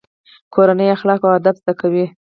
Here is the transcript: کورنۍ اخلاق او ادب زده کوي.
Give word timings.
کورنۍ 0.53 0.87
اخلاق 0.95 1.21
او 1.27 1.31
ادب 1.39 1.55
زده 1.61 1.73
کوي. 1.81 2.05